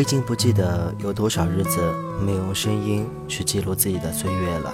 [0.00, 1.78] 我已经不记得有多少日子
[2.24, 4.72] 没有用声音去记录自己的岁月了。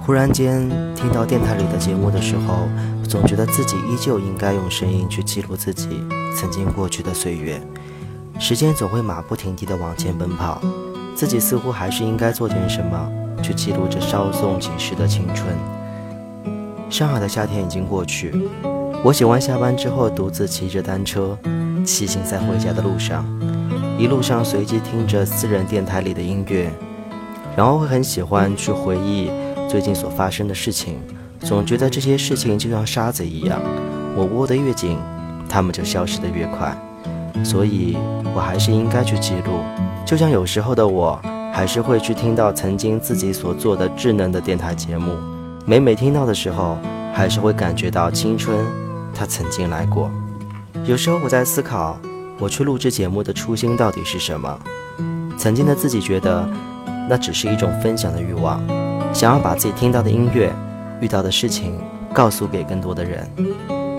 [0.00, 2.66] 忽然间听到电台里的节目的时候，
[3.06, 6.02] 总觉得自己依旧应该用声音去记录自己
[6.34, 7.60] 曾经过去的岁月。
[8.38, 10.58] 时间总会马不停蹄地往前奔跑，
[11.14, 13.12] 自己似乎还是应该做点什么，
[13.42, 15.54] 去记录这稍纵即逝的青春。
[16.88, 18.32] 上海的夏天已经过去，
[19.04, 21.36] 我喜欢下班之后独自骑着单车，
[21.84, 23.22] 骑行在回家的路上，
[23.96, 26.68] 一路上随机听着私人电台里的音乐，
[27.56, 29.30] 然后会很喜欢去回忆
[29.68, 30.96] 最近所发生的事情，
[31.40, 33.60] 总觉得这些事情就像沙子一样，
[34.16, 34.98] 我握得越紧，
[35.48, 36.76] 它们就消失得越快。
[37.44, 37.96] 所以，
[38.34, 39.60] 我还是应该去记录。
[40.04, 41.20] 就像有时候的我，
[41.52, 45.16] 还是会去听到曾经自己所做的智能的电台节目。
[45.64, 46.76] 每每听到的时候，
[47.12, 48.58] 还是会感觉到青春，
[49.14, 50.10] 它曾经来过。
[50.84, 51.98] 有时候我在思考，
[52.38, 54.58] 我去录制节目的初心到底是什么？
[55.36, 56.48] 曾经的自己觉得，
[57.08, 58.60] 那只是一种分享的欲望，
[59.12, 60.52] 想要把自己听到的音乐、
[61.00, 61.78] 遇到的事情
[62.12, 63.28] 告诉给更多的人。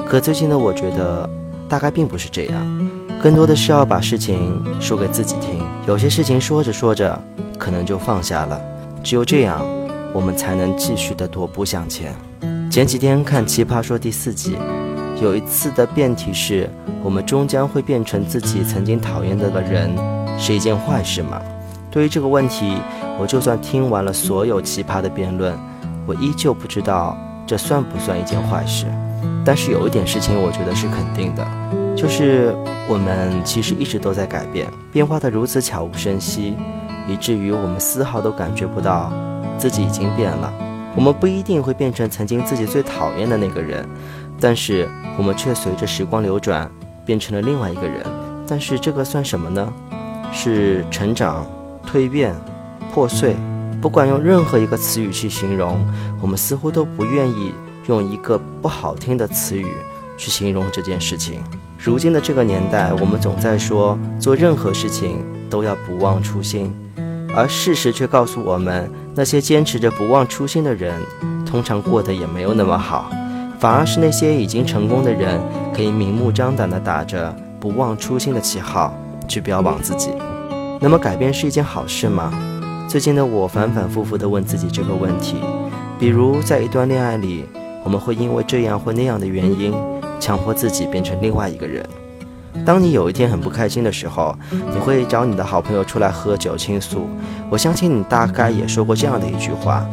[0.08, 1.30] 可最近的我觉得，
[1.67, 2.89] 大概并不是这样。
[3.22, 7.19] 更多的是要把事情说给自己听，有些事情说着说着，
[7.58, 8.61] 可能就放下了。
[9.03, 9.66] 只有这样，
[10.13, 12.13] 我们才能继续的踱步向前。
[12.69, 14.58] 前几天看《奇葩说》第四季，
[15.21, 16.69] 有一次的辩题是：
[17.03, 19.89] 我们终将会变成自己曾经讨厌的个人，
[20.38, 21.41] 是一件坏事吗？
[21.89, 22.77] 对于这个问题，
[23.19, 25.57] 我就算听完了所有奇葩的辩论，
[26.05, 28.85] 我依旧不知道这算不算一件坏事。
[29.45, 31.45] 但是有一点事情，我觉得是肯定的，
[31.95, 32.55] 就是。
[32.88, 36.55] 我们其实一直都在改变，变化的如此悄无声息，
[37.07, 39.11] 以至于我们丝毫都感觉不到
[39.57, 40.53] 自己已经变了。
[40.95, 43.83] 我们不一定会变成曾经自己最讨厌的那个人，
[44.39, 46.69] 但是我们却随着时光流转
[47.05, 48.05] 变成了另外一个人。
[48.47, 49.73] 但是这个算什么呢？
[50.31, 51.45] 是成长、
[51.89, 52.36] 蜕变、
[52.94, 53.36] 破碎。
[53.81, 55.85] 不管用任何一个词语去形容，
[56.22, 57.53] 我们似乎都不愿意
[57.88, 59.68] 用一个不好听的词语
[60.18, 61.44] 去形容这件事情。
[61.78, 66.73] 如今的这个年代，我们总在说做任何事情都要不忘初心，
[67.35, 71.00] 而事实却告诉我们，那些坚持着不忘初心的人，
[71.46, 73.12] 通常过得也没有那么好，
[73.66, 75.42] 反而是那些已经成功的人，
[75.74, 78.94] 可以明目张胆地打着不忘初心的旗号
[79.28, 80.12] 去标榜自己。
[80.80, 82.31] 那么，改变是一件好事吗？
[82.88, 85.38] 最近的我反反复复地问自己这个问题，
[85.98, 87.46] 比如在一段恋爱里，
[87.84, 89.74] 我们会因为这样或那样的原因。
[90.20, 91.84] 强迫自己变成另外一个人。
[92.64, 97.09] 当你有一天很不开心的时候，你会找你的好朋友出来喝酒倾诉。
[97.50, 99.84] 我相信你大概也说过这样的一句话：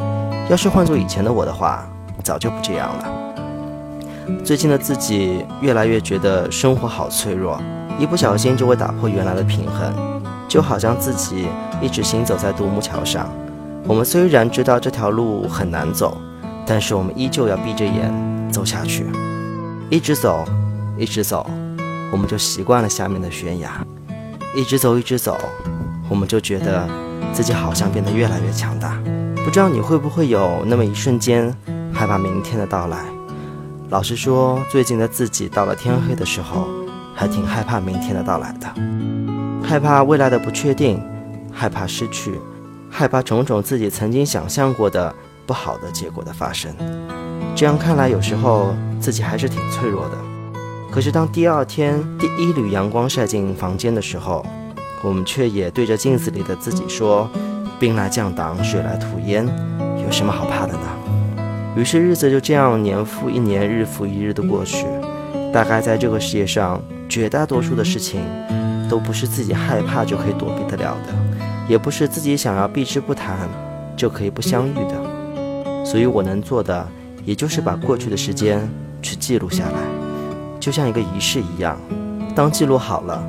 [0.47, 1.83] 要是换做以前的我的话，
[2.23, 3.32] 早就不这样了。
[4.43, 7.59] 最近的自己越来越觉得生活好脆弱，
[7.99, 9.93] 一不小心就会打破原来的平衡，
[10.47, 11.47] 就好像自己
[11.81, 13.29] 一直行走在独木桥上。
[13.85, 16.17] 我们虽然知道这条路很难走，
[16.65, 18.11] 但是我们依旧要闭着眼
[18.51, 19.05] 走下去。
[19.89, 20.45] 一直走，
[20.97, 21.45] 一直走，
[22.11, 23.85] 我们就习惯了下面的悬崖。
[24.55, 25.37] 一直走，一直走，
[26.09, 26.87] 我们就觉得
[27.33, 28.97] 自己好像变得越来越强大。
[29.43, 31.53] 不知道你会不会有那么一瞬间
[31.93, 33.12] 害怕明天的到来？
[33.93, 36.65] 老实说，最近的自己到了天黑的时候，
[37.13, 38.67] 还挺害怕明天的到来的，
[39.63, 40.99] 害怕未来的不确定，
[41.51, 42.41] 害怕失去，
[42.89, 45.13] 害怕种种自己曾经想象过的
[45.45, 46.75] 不好的结果的发生。
[47.55, 50.17] 这样看来，有时候自己还是挺脆弱的。
[50.89, 54.43] 可是当第二天第一缕阳光晒进房间的时候，
[55.03, 57.29] 我们却也对着镜子里的自己说
[57.79, 59.45] ：“兵来将挡，水来土掩，
[60.03, 60.79] 有什么好怕的呢？”
[61.75, 64.85] 于是日子就这样年复一年，日复一日的过去。
[65.51, 68.21] 大概在这个世界上，绝大多数的事情，
[68.89, 71.13] 都不是自己害怕就可以躲避得了的，
[71.67, 73.37] 也不是自己想要避之不谈
[73.95, 75.85] 就可以不相遇的。
[75.85, 76.87] 所以我能做的。
[77.25, 78.59] 也就是把过去的时间
[79.01, 79.79] 去记录下来，
[80.59, 81.79] 就像一个仪式一样。
[82.35, 83.23] 当记录好了，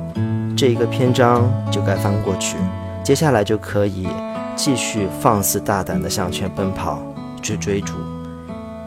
[0.53, 2.57] 这一个篇章就该翻过去，
[3.05, 4.05] 接下来就可以
[4.53, 7.01] 继续放肆大胆地向前奔跑，
[7.41, 7.93] 去追逐。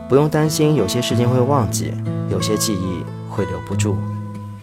[0.09, 1.93] 不用担心有些事情会忘记，
[2.31, 3.97] 有些记忆会留不住，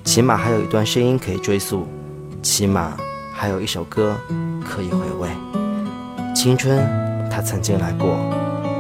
[0.03, 1.85] 起码还有一段声音可以追溯，
[2.41, 2.97] 起码
[3.31, 4.15] 还有一首歌
[4.67, 5.29] 可以回味。
[6.33, 6.79] 青春，
[7.29, 8.17] 它曾经来过，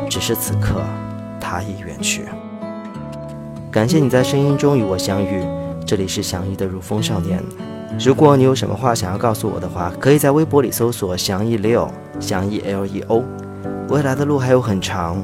[0.09, 0.81] 只是此刻。
[1.47, 2.25] 他已远去。
[3.71, 5.45] 感谢你在声音中与我相遇，
[5.85, 7.39] 这里是祥义的如风少年。
[7.99, 11.87] 如果你有什么话想要告诉我的话，可以在微博里搜索祥义 Leo，
[12.19, 13.23] 祥义 L E O。
[13.89, 15.23] 未来的路还有很长，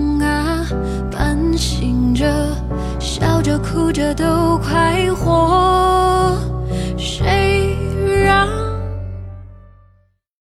[3.91, 5.80] 着都快活。